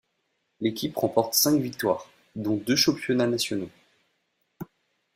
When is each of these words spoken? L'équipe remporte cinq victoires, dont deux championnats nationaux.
L'équipe 0.61 0.95
remporte 0.95 1.35
cinq 1.35 1.61
victoires, 1.61 2.09
dont 2.35 2.55
deux 2.55 2.75
championnats 2.75 3.27
nationaux. 3.27 3.69